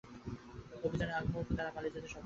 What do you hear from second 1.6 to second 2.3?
পালিয়ে যেতে সক্ষম হন।